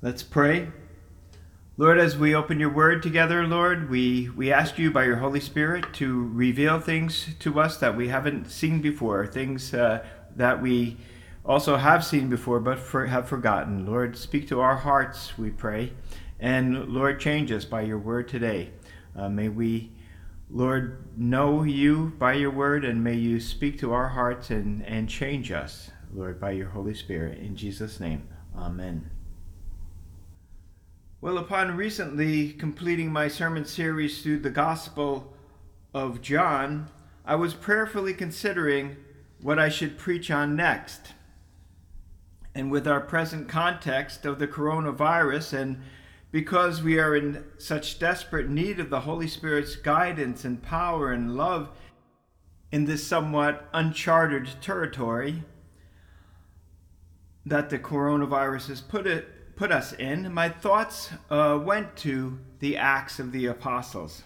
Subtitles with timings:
[0.00, 0.68] Let's pray.
[1.76, 5.40] Lord, as we open your word together, Lord, we, we ask you by your Holy
[5.40, 10.06] Spirit to reveal things to us that we haven't seen before, things uh,
[10.36, 10.98] that we
[11.44, 13.86] also have seen before but for, have forgotten.
[13.86, 15.92] Lord, speak to our hearts, we pray.
[16.38, 18.70] And Lord, change us by your word today.
[19.16, 19.90] Uh, may we,
[20.48, 25.08] Lord, know you by your word, and may you speak to our hearts and, and
[25.08, 27.38] change us, Lord, by your Holy Spirit.
[27.38, 29.10] In Jesus' name, amen.
[31.20, 35.34] Well, upon recently completing my sermon series through the Gospel
[35.92, 36.90] of John,
[37.26, 38.98] I was prayerfully considering
[39.42, 41.14] what I should preach on next.
[42.54, 45.80] And with our present context of the coronavirus, and
[46.30, 51.36] because we are in such desperate need of the Holy Spirit's guidance and power and
[51.36, 51.68] love
[52.70, 55.42] in this somewhat uncharted territory
[57.44, 62.76] that the coronavirus has put it put us in, my thoughts uh, went to the
[62.76, 64.22] Acts of the Apostles.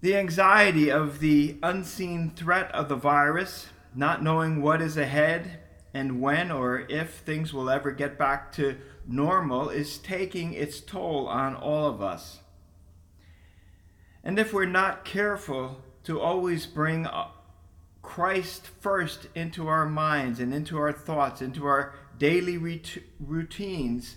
[0.00, 5.60] The anxiety of the unseen threat of the virus, not knowing what is ahead
[5.94, 11.28] and when or if things will ever get back to normal, is taking its toll
[11.28, 12.40] on all of us.
[14.24, 17.06] And if we're not careful to always bring
[18.02, 22.58] Christ first into our minds and into our thoughts, into our daily
[23.20, 24.16] routines,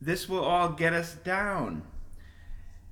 [0.00, 1.82] this will all get us down.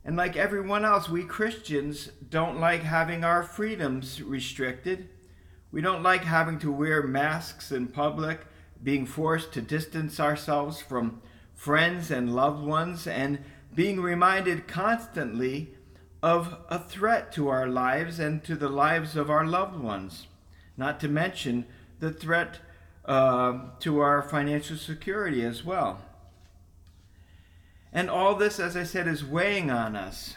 [0.04, 5.08] And like everyone else, we Christians don't like having our freedoms restricted.
[5.70, 8.46] We don't like having to wear masks in public,
[8.82, 11.20] being forced to distance ourselves from
[11.54, 13.40] friends and loved ones, and
[13.74, 15.74] being reminded constantly
[16.22, 20.26] of a threat to our lives and to the lives of our loved ones,
[20.76, 21.66] not to mention
[22.00, 22.58] the threat
[23.08, 26.02] uh, to our financial security as well.
[27.90, 30.34] And all this, as I said, is weighing on us.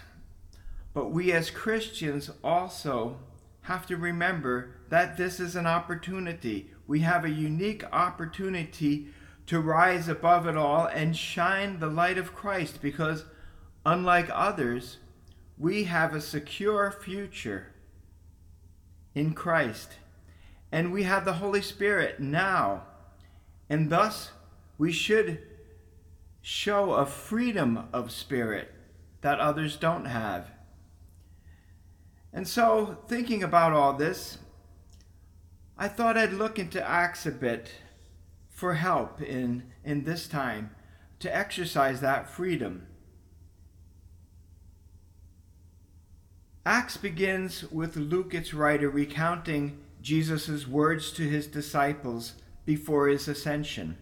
[0.93, 3.17] But we as Christians also
[3.63, 6.71] have to remember that this is an opportunity.
[6.87, 9.07] We have a unique opportunity
[9.47, 13.25] to rise above it all and shine the light of Christ because,
[13.85, 14.97] unlike others,
[15.57, 17.67] we have a secure future
[19.13, 19.91] in Christ.
[20.71, 22.83] And we have the Holy Spirit now.
[23.69, 24.31] And thus,
[24.77, 25.41] we should
[26.41, 28.71] show a freedom of spirit
[29.21, 30.51] that others don't have.
[32.33, 34.37] And so, thinking about all this,
[35.77, 37.73] I thought I'd look into Acts a bit
[38.49, 40.71] for help in, in this time
[41.19, 42.87] to exercise that freedom.
[46.65, 52.33] Acts begins with Luke, its writer, recounting Jesus' words to his disciples
[52.65, 53.97] before his ascension.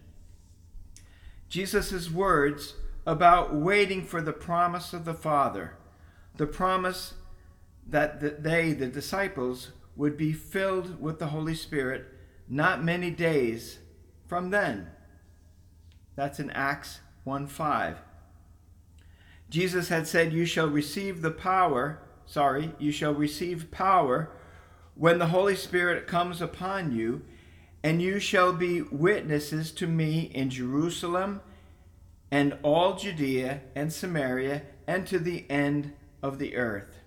[1.48, 2.74] Jesus' words
[3.06, 5.74] about waiting for the promise of the Father,
[6.36, 7.14] the promise
[7.86, 12.06] that they, the disciples, would be filled with the Holy Spirit
[12.48, 13.78] not many days
[14.26, 14.88] from then.
[16.16, 17.98] That's in Acts 1 5.
[19.48, 24.30] Jesus had said, You shall receive the power, sorry, you shall receive power
[25.00, 27.22] when the Holy Spirit comes upon you,
[27.82, 31.40] and you shall be witnesses to me in Jerusalem
[32.30, 36.98] and all Judea and Samaria and to the end of the earth.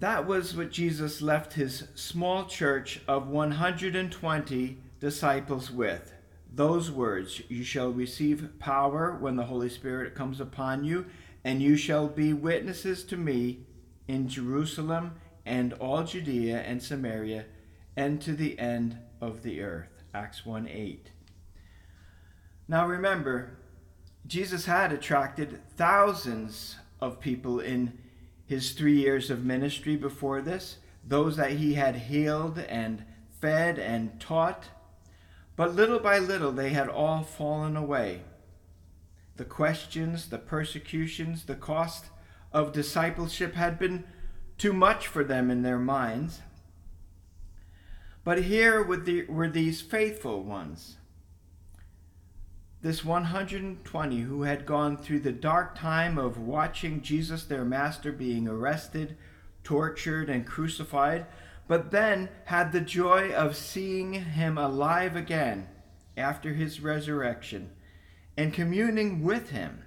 [0.00, 6.12] That was what Jesus left his small church of 120 disciples with.
[6.52, 11.06] Those words You shall receive power when the Holy Spirit comes upon you,
[11.42, 13.60] and you shall be witnesses to me
[14.08, 15.12] in Jerusalem
[15.46, 17.44] and all Judea and Samaria
[17.96, 20.02] and to the end of the earth.
[20.14, 21.10] Acts 1 8.
[22.66, 23.58] Now remember,
[24.26, 27.98] Jesus had attracted thousands of people in
[28.46, 33.04] his three years of ministry before this, those that he had healed and
[33.40, 34.64] fed and taught.
[35.56, 38.22] But little by little, they had all fallen away.
[39.36, 42.06] The questions, the persecutions, the cost
[42.52, 44.04] of discipleship had been
[44.56, 46.40] too much for them in their minds.
[48.24, 50.96] But here were these faithful ones.
[52.80, 58.46] This 120 who had gone through the dark time of watching Jesus, their master, being
[58.46, 59.16] arrested,
[59.64, 61.26] tortured, and crucified,
[61.66, 65.68] but then had the joy of seeing him alive again
[66.16, 67.70] after his resurrection
[68.36, 69.82] and communing with him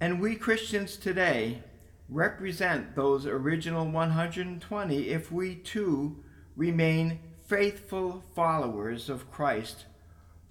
[0.00, 1.62] and we Christians today
[2.08, 6.22] represent those original 120 if we too
[6.56, 9.86] remain faithful followers of Christ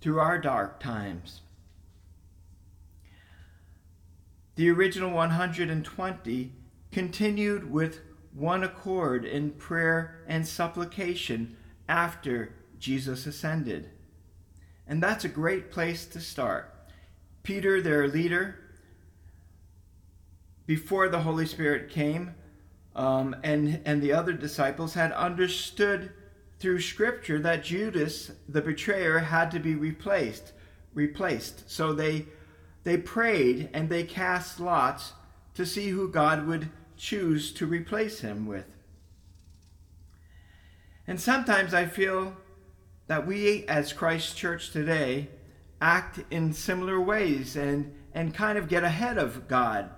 [0.01, 1.41] through our dark times.
[4.55, 6.51] The original 120
[6.91, 8.01] continued with
[8.33, 11.55] one accord in prayer and supplication
[11.87, 13.89] after Jesus ascended.
[14.87, 16.73] And that's a great place to start.
[17.43, 18.66] Peter, their leader,
[20.67, 22.35] before the Holy Spirit came,
[22.95, 26.11] um, and, and the other disciples had understood
[26.59, 30.53] through Scripture that Judas, the betrayer, had to be replaced.
[30.93, 31.69] Replaced.
[31.69, 32.25] So they
[32.87, 35.11] they prayed and they cast lots
[35.55, 38.63] to see who God would choose to replace him with.
[41.05, 42.37] And sometimes I feel
[43.07, 45.27] that we, as Christ Church today,
[45.81, 49.89] act in similar ways and, and kind of get ahead of God.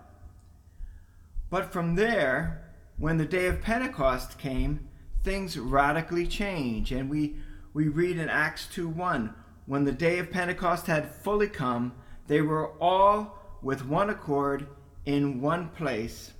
[1.50, 4.88] But from there, when the day of Pentecost came,
[5.24, 6.92] things radically change.
[6.92, 7.38] And we,
[7.74, 9.34] we read in Acts 2 1
[9.66, 11.94] when the day of Pentecost had fully come,
[12.26, 14.68] they were all with one accord
[15.06, 16.32] in one place.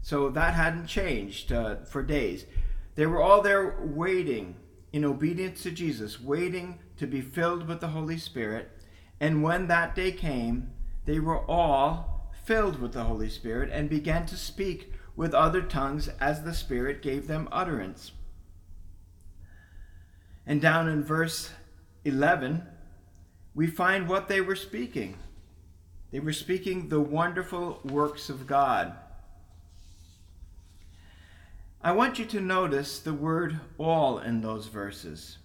[0.00, 2.46] So that hadn't changed uh, for days.
[2.94, 4.56] They were all there waiting
[4.92, 8.70] in obedience to Jesus, waiting to be filled with the Holy Spirit.
[9.20, 10.70] And when that day came,
[11.04, 12.11] they were all
[12.44, 17.02] filled with the Holy Spirit and began to speak with other tongues as the Spirit
[17.02, 18.12] gave them utterance.
[20.46, 21.50] And down in verse
[22.04, 22.66] 11,
[23.54, 25.16] we find what they were speaking.
[26.10, 28.94] They were speaking the wonderful works of God.
[31.80, 35.38] I want you to notice the word all in those verses.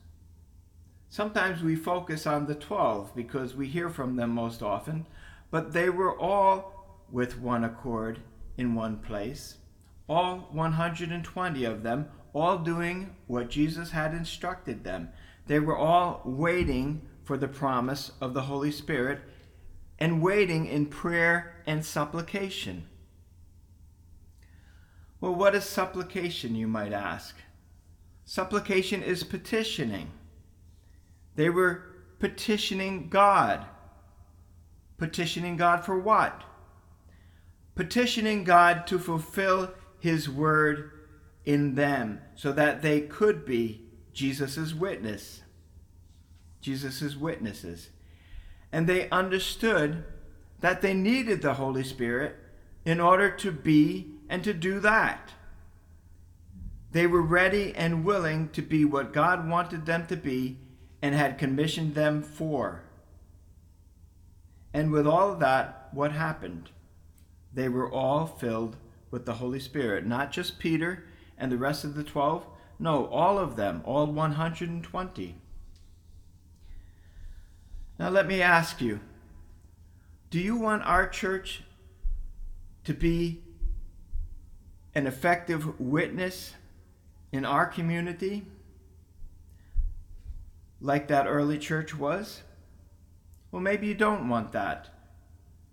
[1.10, 5.06] Sometimes we focus on the 12 because we hear from them most often,
[5.50, 6.77] but they were all
[7.12, 8.20] with one accord
[8.58, 9.58] in one place,
[10.10, 15.10] all 120 of them, all doing what Jesus had instructed them.
[15.48, 19.22] They were all waiting for the promise of the Holy Spirit
[20.00, 22.88] and waiting in prayer and supplication.
[25.20, 27.36] Well, what is supplication, you might ask?
[28.26, 30.12] Supplication is petitioning.
[31.36, 31.84] They were
[32.20, 33.66] petitioning God.
[34.98, 36.44] Petitioning God for what?
[37.78, 40.92] Petitioning God to fulfill His word
[41.46, 45.44] in them so that they could be Jesus' witness.
[46.60, 47.92] Jesus' witnesses.
[48.72, 50.04] And they understood
[50.60, 52.36] that they needed the Holy Spirit
[52.84, 55.34] in order to be and to do that.
[56.92, 60.58] They were ready and willing to be what God wanted them to be
[61.00, 62.82] and had commissioned them for.
[64.74, 66.72] And with all of that, what happened?
[67.54, 68.78] They were all filled
[69.12, 70.06] with the Holy Spirit.
[70.06, 71.06] Not just Peter
[71.38, 72.46] and the rest of the 12,
[72.80, 75.36] no, all of them, all 120.
[78.00, 79.00] Now, let me ask you
[80.30, 81.64] do you want our church
[82.84, 83.42] to be
[84.94, 86.54] an effective witness
[87.32, 88.46] in our community
[90.82, 92.42] like that early church was?
[93.52, 94.90] Well, maybe you don't want that.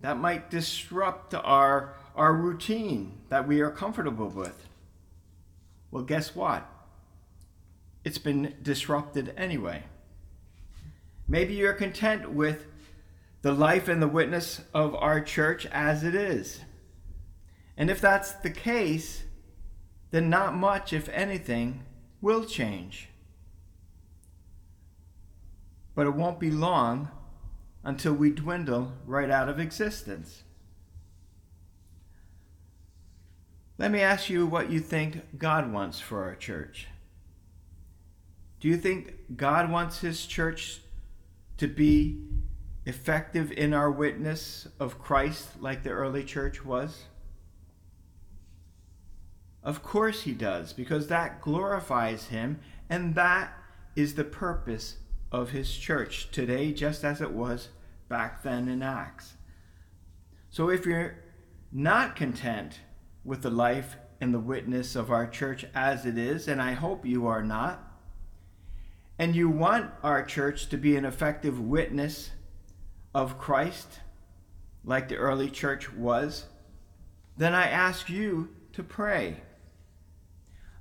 [0.01, 4.67] That might disrupt our, our routine that we are comfortable with.
[5.91, 6.69] Well, guess what?
[8.03, 9.83] It's been disrupted anyway.
[11.27, 12.67] Maybe you're content with
[13.41, 16.61] the life and the witness of our church as it is.
[17.77, 19.23] And if that's the case,
[20.11, 21.83] then not much, if anything,
[22.21, 23.09] will change.
[25.93, 27.09] But it won't be long
[27.85, 30.43] until we dwindle right out of existence.
[33.77, 36.87] Let me ask you what you think God wants for our church.
[38.59, 40.81] Do you think God wants His church
[41.57, 42.21] to be
[42.85, 47.03] effective in our witness of Christ like the early church was?
[49.63, 53.51] Of course he does, because that glorifies him, and that
[53.95, 54.97] is the purpose
[55.35, 57.69] of his church today, just as it was
[58.07, 59.33] back then in Acts.
[60.49, 61.17] So if you're
[61.71, 62.79] not content
[63.23, 67.05] with the life and the witness of our church as it is, and I hope
[67.05, 67.83] you are not,
[69.19, 72.31] and you want our church to be an effective witness
[73.13, 73.99] of Christ,
[74.83, 76.45] like the early church was,
[77.35, 79.37] then I ask you to pray.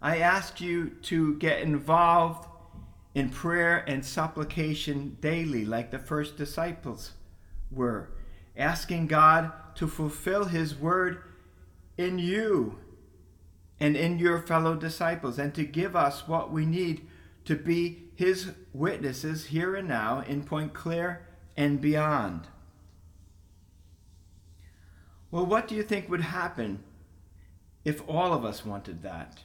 [0.00, 2.48] I ask you to get involved
[3.14, 7.12] in prayer and supplication daily, like the first disciples
[7.70, 8.10] were,
[8.56, 11.22] asking God to fulfill His word
[11.96, 12.78] in you
[13.80, 17.06] and in your fellow disciples, and to give us what we need
[17.44, 22.48] to be his witnesses here and now in Pointe-Claire and beyond.
[25.30, 26.84] Well, what do you think would happen
[27.84, 29.40] if all of us wanted that?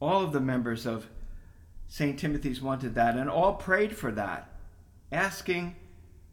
[0.00, 1.08] All of the members of
[1.88, 2.18] St.
[2.18, 4.50] Timothy's wanted that, and all prayed for that,
[5.10, 5.74] asking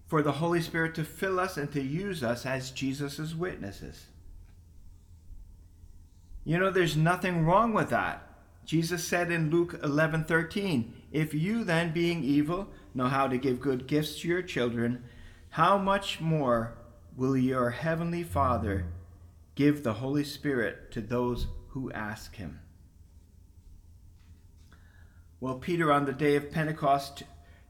[0.05, 4.07] for the Holy Spirit to fill us and to use us as Jesus' witnesses.
[6.43, 8.21] You know, there's nothing wrong with that.
[8.65, 13.87] Jesus said in Luke 11:13, "If you then being evil know how to give good
[13.87, 15.03] gifts to your children,
[15.51, 16.75] how much more
[17.15, 18.85] will your heavenly Father
[19.55, 22.59] give the Holy Spirit to those who ask him?"
[25.39, 27.23] Well, Peter on the day of Pentecost,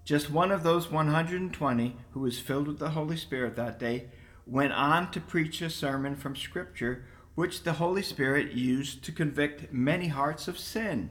[0.04, 4.10] just one of those 120 who was filled with the Holy Spirit that day,
[4.46, 9.74] went on to preach a sermon from Scripture which the Holy Spirit used to convict
[9.74, 11.10] many hearts of sin.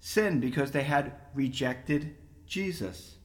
[0.00, 3.16] Sin because they had rejected Jesus.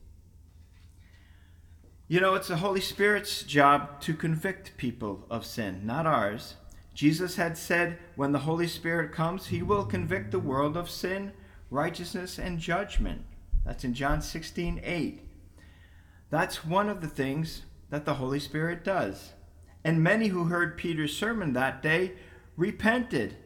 [2.07, 6.55] You know, it's the Holy Spirit's job to convict people of sin, not ours.
[6.93, 11.31] Jesus had said, when the Holy Spirit comes, he will convict the world of sin,
[11.69, 13.23] righteousness, and judgment.
[13.65, 15.21] That's in John 16 8.
[16.29, 19.33] That's one of the things that the Holy Spirit does.
[19.83, 22.13] And many who heard Peter's sermon that day
[22.55, 23.37] repented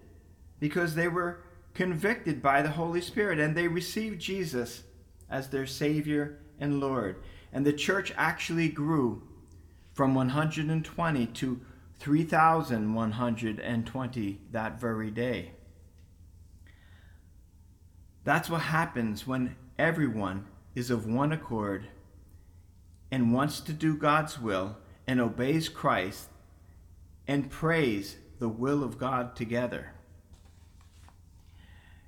[0.60, 4.84] because they were convicted by the Holy Spirit and they received Jesus
[5.30, 7.22] as their Savior and Lord.
[7.54, 9.24] And the church actually grew
[9.94, 11.62] from 120 to
[12.00, 15.52] 3,120 that very day.
[18.24, 21.88] That's what happens when everyone is of one accord
[23.12, 26.30] and wants to do God's will and obeys Christ
[27.28, 29.94] and prays the will of God together.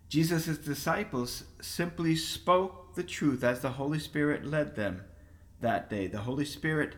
[0.08, 5.03] Jesus' disciples simply spoke the truth as the Holy Spirit led them
[5.62, 6.08] that day.
[6.08, 6.96] The Holy Spirit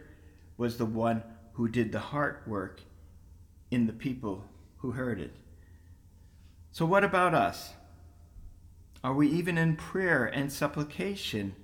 [0.58, 2.82] was the one who did the heart work
[3.72, 4.44] in the people
[4.78, 5.34] who heard it.
[6.72, 7.74] So, what about us?
[9.06, 11.56] Are we even in prayer and supplication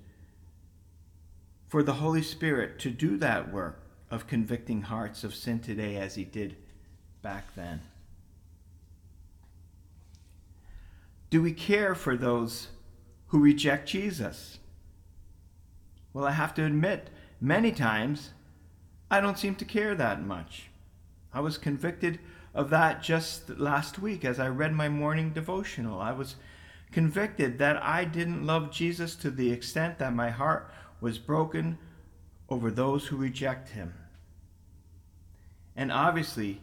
[1.68, 3.82] for the Holy Spirit to do that work?
[4.12, 6.54] of convicting hearts of sin today as he did
[7.22, 7.80] back then?
[11.30, 12.68] Do we care for those
[13.28, 14.58] who reject Jesus?
[16.12, 17.08] Well, I have to admit,
[17.40, 18.32] many times
[19.10, 20.68] I don't seem to care that much.
[21.32, 22.20] I was convicted
[22.54, 25.98] of that just last week as I read my morning devotional.
[25.98, 26.36] I was
[26.92, 30.70] convicted that I didn't love Jesus to the extent that my heart
[31.00, 31.78] was broken
[32.48, 33.94] over those who reject him.
[35.74, 36.60] And obviously,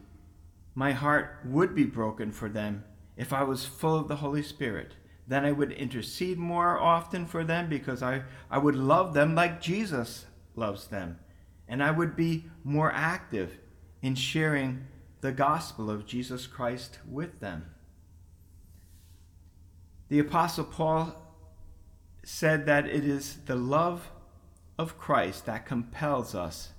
[0.75, 2.83] my heart would be broken for them
[3.17, 4.93] if I was full of the Holy Spirit.
[5.27, 9.62] Then I would intercede more often for them because I, I would love them like
[9.62, 11.19] Jesus loves them.
[11.67, 13.57] And I would be more active
[14.01, 14.88] in sharing
[15.21, 17.65] the gospel of Jesus Christ with them.
[20.10, 21.16] The Apostle Paul
[22.24, 24.10] said that it is the love
[24.78, 26.70] of Christ that compels us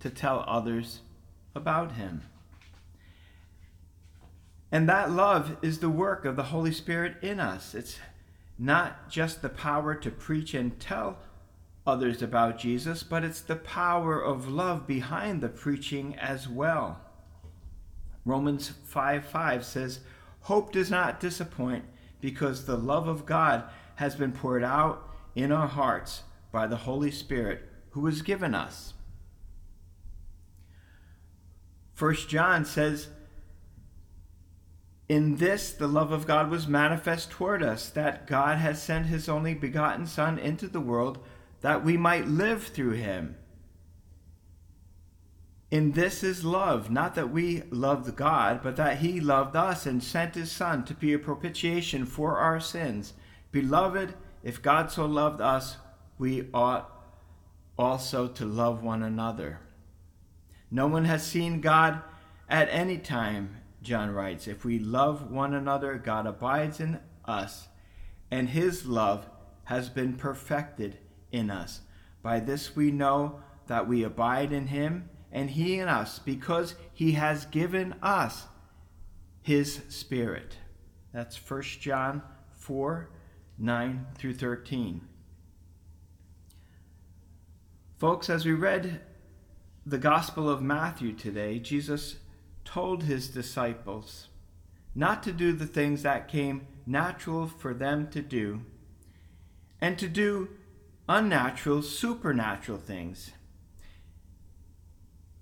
[0.00, 1.00] to tell others
[1.54, 2.22] about him.
[4.72, 7.74] And that love is the work of the Holy Spirit in us.
[7.74, 7.98] It's
[8.58, 11.18] not just the power to preach and tell
[11.86, 17.00] others about Jesus, but it's the power of love behind the preaching as well.
[18.24, 20.00] Romans 5 5 says,
[20.42, 21.84] Hope does not disappoint
[22.20, 23.64] because the love of God
[23.96, 26.22] has been poured out in our hearts
[26.52, 28.94] by the Holy Spirit who was given us.
[31.94, 33.08] First John says,
[35.08, 39.28] In this the love of God was manifest toward us, that God has sent his
[39.28, 41.18] only begotten Son into the world
[41.60, 43.36] that we might live through him.
[45.70, 50.02] In this is love, not that we loved God, but that he loved us and
[50.02, 53.12] sent his Son to be a propitiation for our sins.
[53.52, 55.76] Beloved, if God so loved us,
[56.16, 56.90] we ought
[57.78, 59.60] also to love one another.
[60.70, 62.02] No one has seen God
[62.48, 64.48] at any time, John writes.
[64.48, 67.68] If we love one another, God abides in us,
[68.30, 69.28] and his love
[69.64, 70.96] has been perfected
[71.30, 71.82] in us.
[72.22, 77.12] By this we know that we abide in him and he in us, because he
[77.12, 78.46] has given us
[79.42, 80.56] his Spirit.
[81.12, 82.22] That's 1 John
[82.56, 83.10] 4
[83.60, 85.00] 9 through 13.
[87.98, 89.00] Folks, as we read
[89.84, 92.16] the Gospel of Matthew today, Jesus
[92.64, 94.28] told his disciples
[94.94, 98.62] not to do the things that came natural for them to do,
[99.80, 100.48] and to do
[101.08, 103.32] unnatural, supernatural things.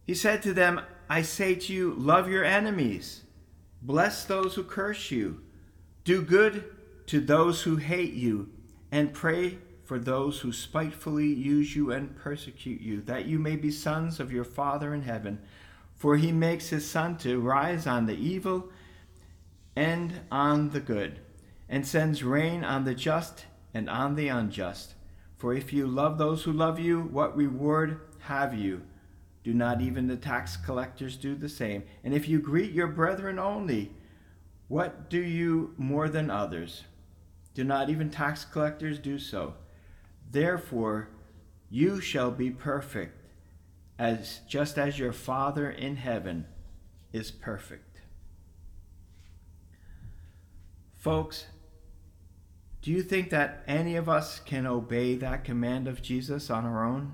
[0.06, 3.22] He said to them, I say to you, love your enemies,
[3.82, 5.40] bless those who curse you,
[6.04, 6.64] do good
[7.06, 8.48] to those who hate you,
[8.92, 13.70] and pray for those who spitefully use you and persecute you, that you may be
[13.70, 15.40] sons of your Father in heaven.
[15.94, 18.70] For he makes his sun to rise on the evil
[19.74, 21.20] and on the good,
[21.68, 24.94] and sends rain on the just and on the unjust.
[25.36, 28.82] For if you love those who love you, what reward have you?
[29.46, 31.84] Do not even the tax collectors do the same?
[32.02, 33.92] And if you greet your brethren only,
[34.66, 36.82] what do you more than others?
[37.54, 39.54] Do not even tax collectors do so?
[40.28, 41.10] Therefore,
[41.70, 43.24] you shall be perfect,
[44.00, 46.46] as just as your Father in heaven
[47.12, 48.00] is perfect.
[50.96, 51.46] Folks,
[52.82, 56.84] do you think that any of us can obey that command of Jesus on our
[56.84, 57.12] own?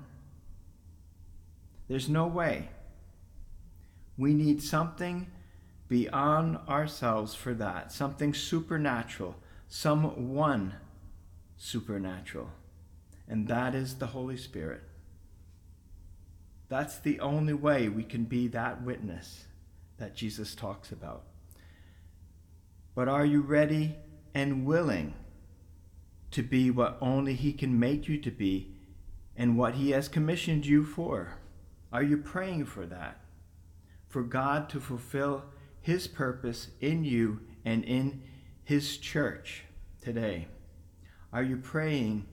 [1.87, 2.69] There's no way.
[4.17, 5.27] We need something
[5.87, 9.35] beyond ourselves for that, something supernatural,
[9.67, 10.75] someone
[11.57, 12.49] supernatural
[13.27, 14.83] and that is the Holy Spirit.
[16.69, 19.45] That's the only way we can be that witness
[19.97, 21.23] that Jesus talks about.
[22.95, 23.95] But are you ready
[24.33, 25.13] and willing
[26.31, 28.75] to be what only He can make you to be
[29.35, 31.37] and what He has commissioned you for?
[31.93, 33.21] Are you praying for that?
[34.09, 35.45] For God to fulfill
[35.79, 38.23] His purpose in you and in
[38.65, 39.63] His church
[40.01, 40.47] today?
[41.31, 42.25] Are you praying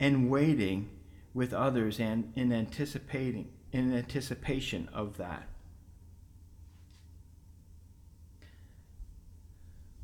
[0.00, 0.90] and waiting
[1.32, 5.48] with others and in anticipating in anticipation of that.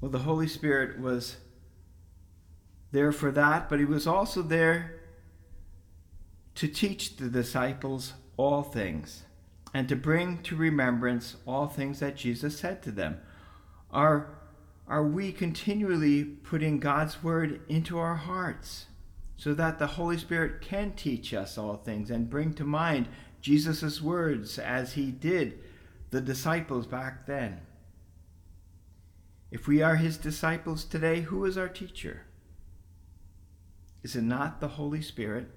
[0.01, 1.37] Well, the Holy Spirit was
[2.91, 5.01] there for that, but he was also there
[6.57, 9.25] to teach the disciples all things
[9.73, 13.21] and to bring to remembrance all things that Jesus said to them.
[13.91, 14.39] Are,
[14.89, 18.87] are we continually putting God's word into our hearts?
[19.41, 23.09] so that the Holy Spirit can teach us all things and bring to mind
[23.41, 25.59] Jesus' words as he did
[26.11, 27.63] the disciples back then.
[29.51, 32.27] If we are his disciples today, who is our teacher?
[34.03, 35.49] Is it not the Holy Spirit?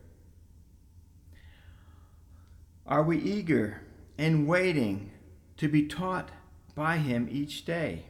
[2.86, 3.82] Are we eager
[4.18, 5.12] and waiting
[5.58, 6.30] to be taught
[6.76, 8.06] by him each day?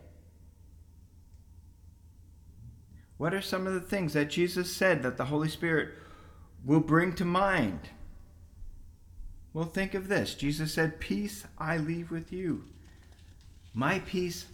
[3.18, 5.90] What are some of the things that Jesus said that the Holy Spirit
[6.66, 7.90] will bring to mind?
[9.54, 12.66] Well, think of this Jesus said, Peace I leave with you.
[13.74, 14.48] My peace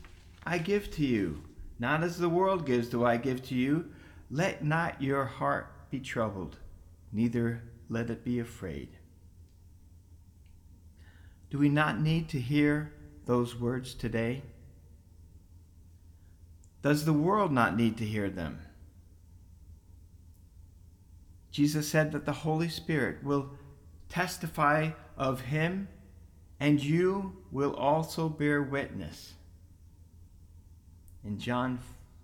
[0.46, 1.44] I give to you.
[1.80, 3.90] Not as the world gives do I give to you.
[4.30, 6.58] Let not your heart be troubled,
[7.12, 8.99] neither let it be afraid.
[11.50, 12.94] Do we not need to hear
[13.26, 14.44] those words today?
[16.82, 18.60] Does the world not need to hear them?
[21.52, 23.50] Jesus said that the Holy Spirit will
[24.08, 25.88] testify of him,
[26.60, 29.34] and you will also bear witness.
[31.24, 31.80] In John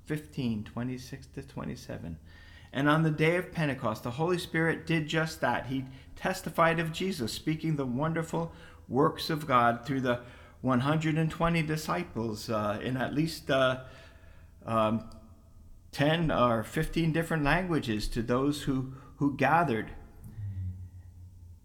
[0.05, 2.17] 15 26 to 27.
[2.71, 5.67] And on the day of Pentecost, the Holy Spirit did just that.
[5.67, 5.85] He
[6.15, 8.51] testified of Jesus, speaking the wonderful
[8.87, 10.21] works of God through the
[10.61, 13.81] 120 disciples uh, in at least uh,
[14.65, 15.07] um,
[15.91, 19.91] 10 or 15 different languages to those who, who gathered.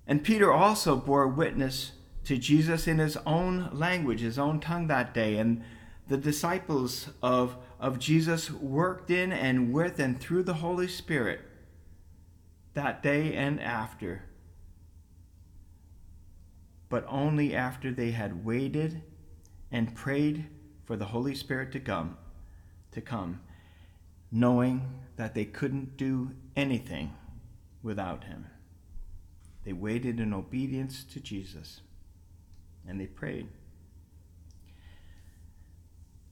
[0.07, 1.93] And Peter also bore witness
[2.25, 5.37] to Jesus in his own language, his own tongue that day.
[5.37, 5.63] And
[6.07, 11.41] the disciples of, of Jesus worked in and with and through the Holy Spirit
[12.75, 14.25] that day and after.
[16.91, 19.03] But only after they had waited
[19.73, 20.47] and prayed
[20.85, 22.19] for the Holy Spirit to come
[22.93, 23.41] to come,
[24.31, 27.13] knowing that they couldn't do anything
[27.83, 28.47] without him.
[29.65, 31.81] They waited in obedience to Jesus
[32.87, 33.49] and they prayed.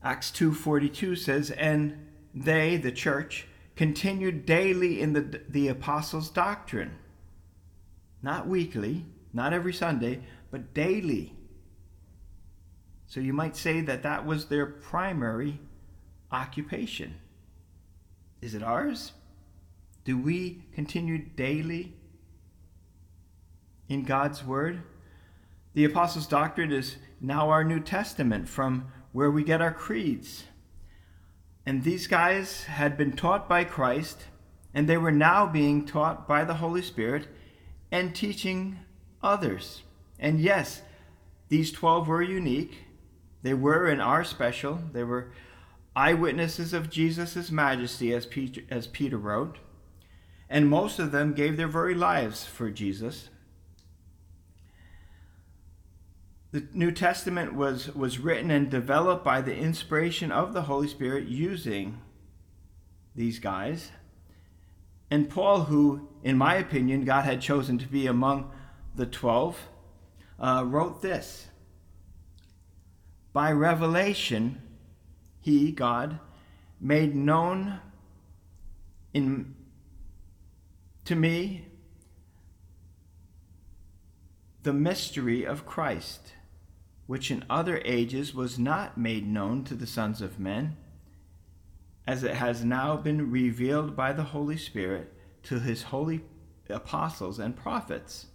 [0.01, 6.97] Acts 2:42 says, "And they, the church, continued daily in the the apostles' doctrine."
[8.21, 11.35] Not weekly, not every Sunday, but daily.
[13.07, 15.59] So you might say that that was their primary
[16.31, 17.15] occupation.
[18.41, 19.13] Is it ours?
[20.05, 21.93] Do we continue daily
[23.87, 24.81] in God's Word?
[25.73, 30.45] The Apostles' Doctrine is now our New Testament from where we get our creeds.
[31.65, 34.25] And these guys had been taught by Christ,
[34.73, 37.27] and they were now being taught by the Holy Spirit
[37.91, 38.79] and teaching
[39.21, 39.83] others.
[40.19, 40.81] And yes,
[41.47, 42.85] these 12 were unique.
[43.41, 44.79] They were and are special.
[44.91, 45.31] They were
[45.95, 49.57] eyewitnesses of Jesus' majesty, as Peter, as Peter wrote.
[50.49, 53.29] And most of them gave their very lives for Jesus.
[56.51, 61.27] The New Testament was, was written and developed by the inspiration of the Holy Spirit
[61.27, 62.01] using
[63.15, 63.91] these guys.
[65.11, 68.51] And Paul, who, in my opinion, God had chosen to be among
[68.95, 69.67] the twelve,
[70.39, 71.47] uh, wrote this
[73.33, 74.61] By revelation,
[75.41, 76.19] he, God,
[76.79, 77.79] made known
[79.13, 79.55] in,
[81.05, 81.65] to me
[84.63, 86.33] the mystery of Christ,
[87.07, 90.77] which in other ages was not made known to the sons of men,
[92.05, 96.21] as it has now been revealed by the Holy Spirit to his holy
[96.69, 98.27] apostles and prophets.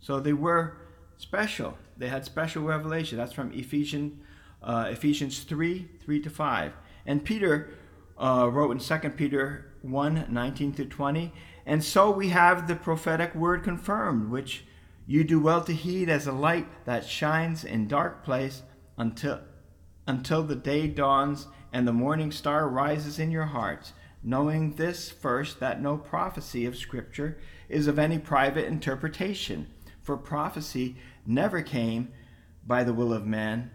[0.00, 0.76] So they were
[1.22, 1.78] special.
[1.96, 3.16] They had special revelation.
[3.16, 4.20] That's from Ephesians,
[4.62, 6.72] uh, Ephesians 3 3 to 5.
[7.06, 7.70] And Peter
[8.18, 11.32] uh, wrote in 2 Peter 1 19 to 20.
[11.64, 14.64] And so we have the prophetic word confirmed, which
[15.06, 18.62] you do well to heed as a light that shines in dark place
[18.96, 19.40] until,
[20.06, 23.92] until the day dawns and the morning star rises in your hearts,
[24.24, 29.68] knowing this first, that no prophecy of Scripture is of any private interpretation.
[30.02, 32.12] For prophecy never came
[32.66, 33.70] by the will of man,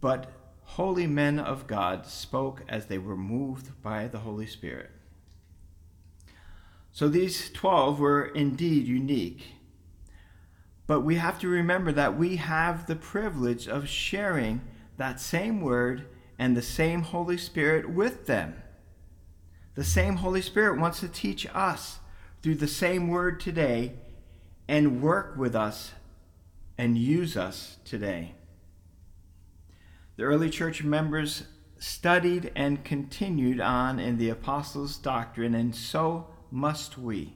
[0.00, 0.30] but
[0.62, 4.90] holy men of God spoke as they were moved by the Holy Spirit.
[6.92, 9.46] So these 12 were indeed unique.
[10.86, 14.60] But we have to remember that we have the privilege of sharing
[14.96, 16.06] that same word
[16.38, 18.54] and the same Holy Spirit with them.
[19.74, 21.98] The same Holy Spirit wants to teach us
[22.42, 23.94] through the same word today
[24.68, 25.92] and work with us
[26.78, 28.34] and use us today.
[30.16, 31.44] The early church members
[31.78, 37.34] studied and continued on in the apostles' doctrine, and so must we.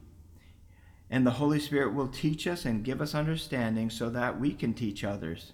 [1.10, 4.74] And the Holy Spirit will teach us and give us understanding so that we can
[4.74, 5.52] teach others.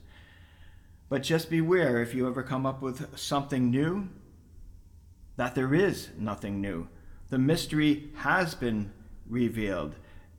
[1.08, 4.08] But just beware if you ever come up with something new,
[5.36, 6.88] that there is nothing new.
[7.30, 8.92] The mystery has been
[9.26, 9.94] revealed,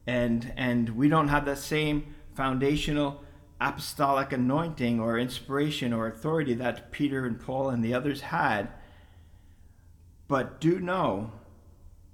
[0.08, 3.24] and, and we don't have that same foundational
[3.60, 8.70] apostolic anointing or inspiration or authority that Peter and Paul and the others had.
[10.28, 11.32] But do know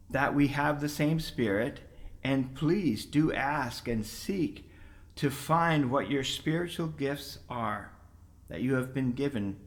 [0.09, 1.79] that we have the same Spirit,
[2.23, 4.69] and please do ask and seek
[5.15, 7.91] to find what your spiritual gifts are
[8.49, 9.57] that you have been given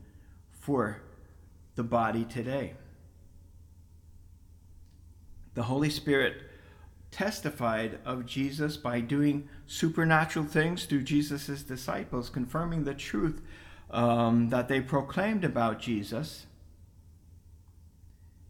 [0.52, 1.00] for
[1.74, 2.74] the body today.
[5.54, 6.34] The Holy Spirit
[7.14, 13.40] testified of Jesus by doing supernatural things through Jesus' disciples, confirming the truth
[13.88, 16.46] um, that they proclaimed about Jesus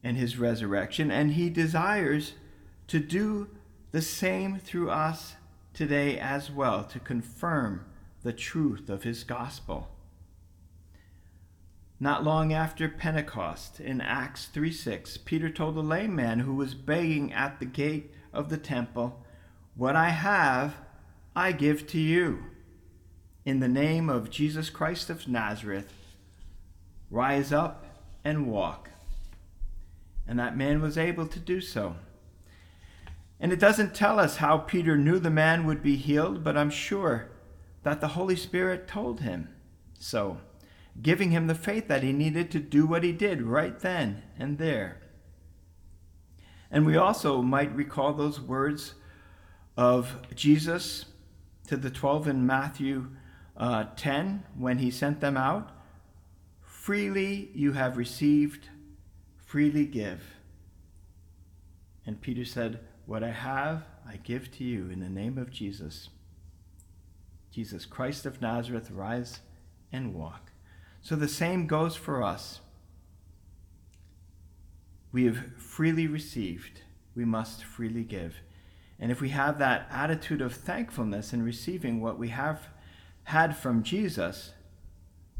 [0.02, 1.10] and his resurrection.
[1.10, 2.32] And he desires
[2.86, 3.48] to do
[3.92, 5.34] the same through us
[5.74, 7.84] today as well, to confirm
[8.22, 9.90] the truth of his gospel.
[12.00, 16.72] Not long after Pentecost, in Acts 3 6, Peter told a lame man who was
[16.72, 19.24] begging at the gate of the temple,
[19.76, 20.76] What I have,
[21.34, 22.44] I give to you.
[23.44, 25.92] In the name of Jesus Christ of Nazareth,
[27.10, 27.84] rise up
[28.24, 28.90] and walk.
[30.26, 31.96] And that man was able to do so.
[33.38, 36.70] And it doesn't tell us how Peter knew the man would be healed, but I'm
[36.70, 37.30] sure
[37.82, 39.48] that the Holy Spirit told him
[39.98, 40.38] so
[41.02, 44.58] giving him the faith that he needed to do what he did right then and
[44.58, 45.00] there.
[46.74, 48.94] And we also might recall those words
[49.76, 51.06] of Jesus
[51.68, 53.10] to the 12 in Matthew
[53.56, 55.70] uh, 10 when he sent them out
[56.60, 58.68] Freely you have received,
[59.38, 60.20] freely give.
[62.04, 66.10] And Peter said, What I have, I give to you in the name of Jesus.
[67.50, 69.40] Jesus Christ of Nazareth, rise
[69.92, 70.50] and walk.
[71.00, 72.60] So the same goes for us.
[75.14, 76.80] We have freely received,
[77.14, 78.40] we must freely give.
[78.98, 82.66] And if we have that attitude of thankfulness in receiving what we have
[83.22, 84.54] had from Jesus,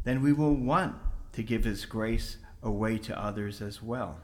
[0.05, 0.95] then we will want
[1.33, 4.21] to give his grace away to others as well.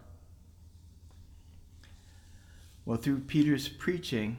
[2.86, 4.38] Well, through Peter's preaching,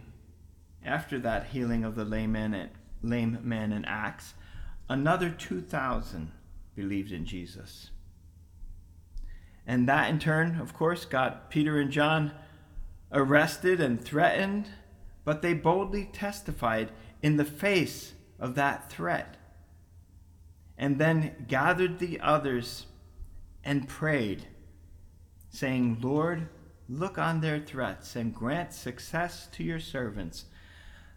[0.82, 2.70] after that healing of the lame man,
[3.02, 4.32] lame man in Acts,
[4.88, 6.32] another 2,000
[6.74, 7.90] believed in Jesus.
[9.66, 12.32] And that in turn, of course, got Peter and John
[13.12, 14.68] arrested and threatened,
[15.24, 16.90] but they boldly testified
[17.22, 19.36] in the face of that threat.
[20.76, 22.86] And then gathered the others
[23.62, 24.48] and prayed,
[25.50, 26.48] saying, Lord,
[26.88, 30.46] look on their threats and grant success to your servants,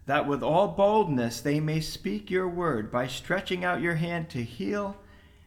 [0.06, 4.44] that with all boldness they may speak your word by stretching out your hand to
[4.44, 4.96] heal,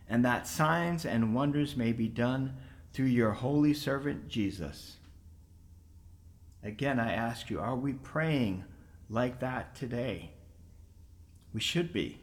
[0.10, 2.58] and that signs and wonders may be done
[2.94, 4.98] through your holy servant Jesus.
[6.64, 8.66] Again, I ask you, are we praying
[9.10, 10.32] like that today?
[11.54, 12.22] We should be.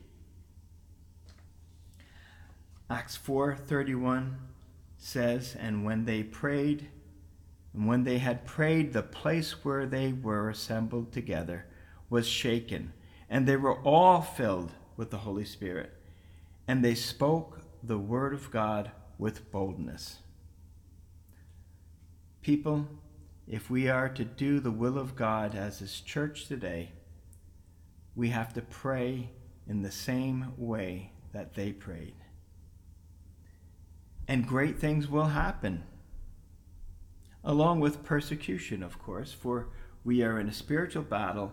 [2.88, 4.36] Acts 4:31
[4.96, 6.88] says, "And when they prayed,
[7.74, 11.66] and when they had prayed, the place where they were assembled together
[12.08, 12.92] was shaken,
[13.28, 15.92] and they were all filled with the Holy Spirit,
[16.68, 20.22] and they spoke the word of God with boldness."
[22.46, 22.86] People,
[23.48, 26.92] if we are to do the will of God as His church today,
[28.14, 29.30] we have to pray
[29.66, 32.14] in the same way that they prayed.
[34.28, 35.82] And great things will happen,
[37.42, 39.66] along with persecution, of course, for
[40.04, 41.52] we are in a spiritual battle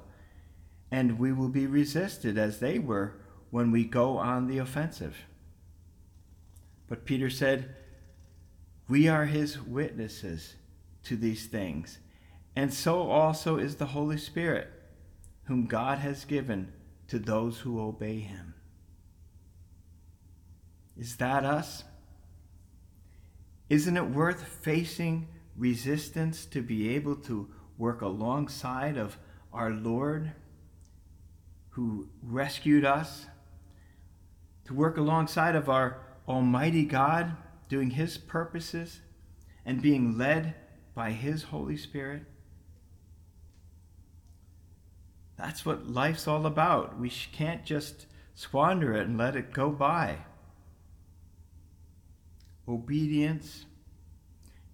[0.92, 3.16] and we will be resisted as they were
[3.50, 5.26] when we go on the offensive.
[6.88, 7.78] But Peter said,
[8.88, 10.54] We are his witnesses
[11.04, 12.00] to these things.
[12.56, 14.70] And so also is the Holy Spirit,
[15.46, 16.72] whom God has given
[17.08, 18.54] to those who obey him.
[20.98, 21.84] Is that us?
[23.70, 29.18] Isn't it worth facing resistance to be able to work alongside of
[29.52, 30.32] our Lord
[31.70, 33.26] who rescued us?
[34.66, 37.36] To work alongside of our Almighty God
[37.68, 39.02] doing His purposes
[39.66, 40.56] and being led
[40.96, 42.24] by His Holy Spirit?
[45.38, 47.00] That's what life's all about.
[47.00, 50.20] We can't just squander it and let it go by.
[52.68, 53.66] Obedience,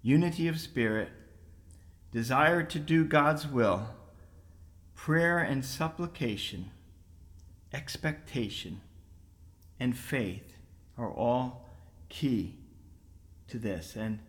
[0.02, 1.10] unity of spirit,
[2.12, 3.90] desire to do God's will,
[4.96, 6.72] prayer and supplication,
[7.74, 8.82] expectation,
[9.80, 10.58] and faith
[10.98, 11.70] are all
[12.10, 12.56] key
[13.48, 13.96] to this.
[13.96, 14.20] And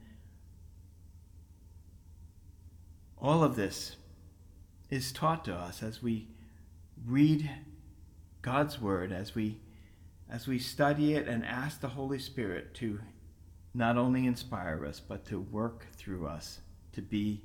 [3.20, 3.96] All of this
[4.88, 6.28] is taught to us as we
[7.06, 7.50] read
[8.40, 9.58] God's word, as we
[10.30, 13.00] as we study it and ask the Holy Spirit to
[13.74, 16.60] not only inspire us, but to work through us
[16.92, 17.42] to be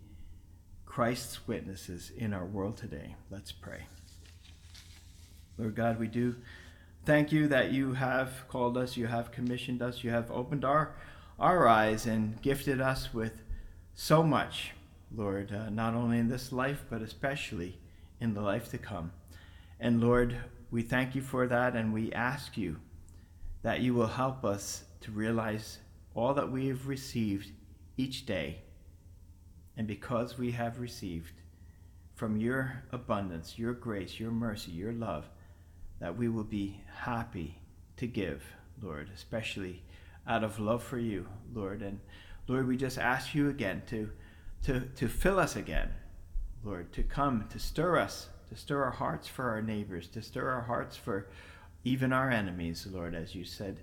[0.85, 3.15] Christ's witnesses in our world today.
[3.31, 3.87] Let's pray.
[5.57, 6.35] Lord God, we do
[7.05, 10.95] thank you that you have called us, you have commissioned us, you have opened our,
[11.39, 13.41] our eyes and gifted us with
[13.95, 14.74] so much
[15.15, 17.77] Lord, uh, not only in this life, but especially
[18.19, 19.11] in the life to come.
[19.79, 20.35] And Lord,
[20.71, 22.77] we thank you for that, and we ask you
[23.61, 25.79] that you will help us to realize
[26.13, 27.51] all that we have received
[27.97, 28.59] each day.
[29.77, 31.33] And because we have received
[32.13, 35.29] from your abundance, your grace, your mercy, your love,
[35.99, 37.59] that we will be happy
[37.97, 38.43] to give,
[38.81, 39.83] Lord, especially
[40.27, 41.81] out of love for you, Lord.
[41.81, 41.99] And
[42.47, 44.09] Lord, we just ask you again to
[44.63, 45.93] to, to fill us again,
[46.63, 50.49] Lord, to come, to stir us, to stir our hearts for our neighbors, to stir
[50.49, 51.27] our hearts for
[51.83, 53.77] even our enemies, Lord, as you said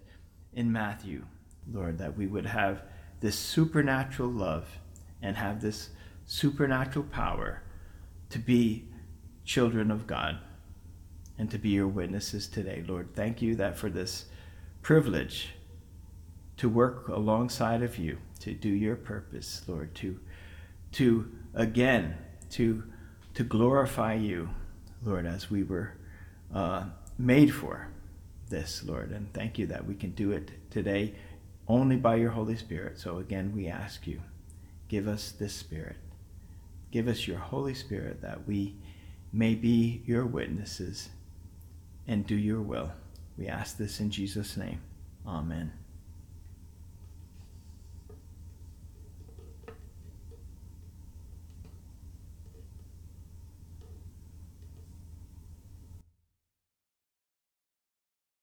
[0.53, 1.25] in Matthew,
[1.73, 2.83] Lord, that we would have
[3.21, 4.69] this supernatural love
[5.23, 5.91] and have this
[6.27, 7.63] supernatural power
[8.31, 8.85] to be
[9.45, 10.39] children of God
[11.39, 12.85] and to be your witnesses today.
[12.87, 14.27] Lord, thank you that for this
[14.83, 15.51] privilege
[16.57, 20.19] to work alongside of you, to do your purpose, Lord, to
[20.93, 22.17] to again
[22.51, 22.85] to
[23.35, 24.51] to glorify you,
[25.03, 25.95] Lord, as we were
[26.55, 26.85] uh,
[27.19, 27.89] made for
[28.49, 29.11] this, Lord.
[29.11, 31.15] And thank you that we can do it today
[31.67, 32.99] only by your Holy Spirit.
[32.99, 34.21] So again, we ask you,
[34.89, 35.97] give us this Spirit.
[36.91, 38.77] Give us your Holy Spirit that we
[39.33, 41.09] may be your witnesses
[42.07, 42.93] and do your will.
[43.39, 44.81] We ask this in Jesus' name.
[45.27, 45.82] Amen.